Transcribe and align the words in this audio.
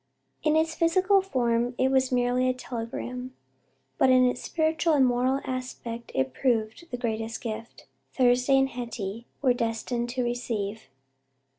In 0.41 0.55
its 0.55 0.73
physical 0.73 1.21
form 1.21 1.75
it 1.77 1.89
was 1.91 2.11
merely 2.11 2.49
a 2.49 2.55
telegram, 2.55 3.35
but 3.99 4.09
in 4.09 4.25
its 4.25 4.41
spiritual 4.41 4.93
and 4.93 5.05
moral 5.05 5.41
aspect 5.45 6.11
it 6.15 6.33
proved 6.33 6.89
the 6.89 6.97
greatest 6.97 7.39
gift 7.39 7.85
Thursday 8.11 8.57
and 8.57 8.69
Hetty 8.69 9.27
were 9.43 9.53
destined 9.53 10.09
to 10.09 10.23
receive. 10.23 10.87